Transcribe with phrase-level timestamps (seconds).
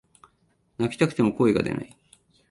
[0.79, 1.95] 泣きたくても声が出ない